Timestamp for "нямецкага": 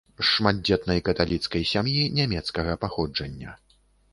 2.21-2.73